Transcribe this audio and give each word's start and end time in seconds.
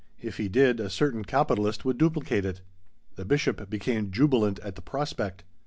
If 0.19 0.37
he 0.37 0.47
did, 0.49 0.79
a 0.79 0.89
certain 0.89 1.23
capitalist 1.23 1.85
would 1.85 1.99
duplicate 1.99 2.43
it. 2.43 2.61
The 3.17 3.23
Bishop 3.23 3.69
became 3.69 4.09
jubilant 4.09 4.57
at 4.63 4.73
the 4.73 4.81
prospect. 4.81 5.43